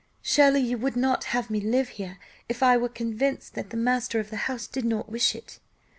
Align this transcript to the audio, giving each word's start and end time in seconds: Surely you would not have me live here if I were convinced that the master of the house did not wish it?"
Surely 0.23 0.61
you 0.61 0.79
would 0.79 0.95
not 0.95 1.25
have 1.25 1.51
me 1.51 1.61
live 1.61 1.89
here 1.89 2.17
if 2.49 2.63
I 2.63 2.75
were 2.75 2.89
convinced 2.89 3.53
that 3.53 3.69
the 3.69 3.77
master 3.77 4.19
of 4.19 4.31
the 4.31 4.37
house 4.49 4.65
did 4.65 4.83
not 4.83 5.09
wish 5.11 5.35
it?" 5.35 5.59